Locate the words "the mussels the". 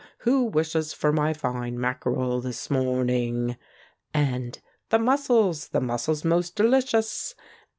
4.89-5.79